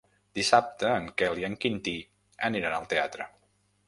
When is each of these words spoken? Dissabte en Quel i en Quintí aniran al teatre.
Dissabte 0.37 0.87
en 1.01 1.03
Quel 1.21 1.37
i 1.41 1.45
en 1.49 1.57
Quintí 1.65 1.93
aniran 2.49 2.79
al 2.79 2.89
teatre. 2.95 3.29